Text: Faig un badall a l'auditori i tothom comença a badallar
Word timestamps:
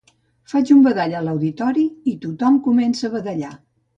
Faig 0.53 0.71
un 0.75 0.79
badall 0.85 1.13
a 1.19 1.21
l'auditori 1.25 1.85
i 2.11 2.15
tothom 2.25 2.57
comença 2.69 3.07
a 3.11 3.15
badallar 3.19 3.55